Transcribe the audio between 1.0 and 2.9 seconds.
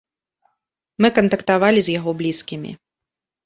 Мы кантактавалі з яго блізкімі.